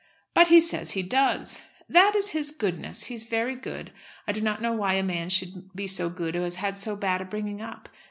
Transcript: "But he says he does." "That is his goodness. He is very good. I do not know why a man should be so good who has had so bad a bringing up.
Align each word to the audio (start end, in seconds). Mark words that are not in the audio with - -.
"But 0.33 0.47
he 0.47 0.59
says 0.59 0.93
he 0.93 1.03
does." 1.03 1.61
"That 1.87 2.15
is 2.15 2.31
his 2.31 2.49
goodness. 2.49 3.03
He 3.03 3.13
is 3.13 3.23
very 3.25 3.53
good. 3.53 3.91
I 4.27 4.31
do 4.31 4.41
not 4.41 4.59
know 4.59 4.71
why 4.73 4.95
a 4.95 5.03
man 5.03 5.29
should 5.29 5.75
be 5.75 5.85
so 5.85 6.09
good 6.09 6.33
who 6.33 6.41
has 6.41 6.55
had 6.55 6.75
so 6.79 6.95
bad 6.95 7.21
a 7.21 7.25
bringing 7.25 7.61
up. 7.61 7.87